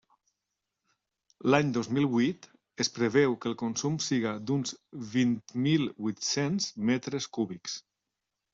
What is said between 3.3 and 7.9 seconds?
que el consum siga d'uns vint mil huit-cents metres cúbics.